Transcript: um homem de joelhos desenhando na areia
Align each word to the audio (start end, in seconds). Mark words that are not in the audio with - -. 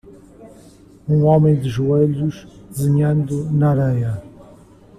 um 1.07 1.25
homem 1.27 1.55
de 1.59 1.69
joelhos 1.69 2.47
desenhando 2.71 3.43
na 3.51 3.69
areia 3.69 4.23